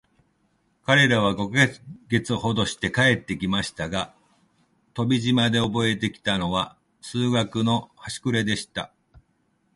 [0.83, 4.15] 彼等は五ヵ月ほどして帰って来ましたが、
[4.95, 8.91] 飛島でおぼえて来たのは、数学のはしくれでした。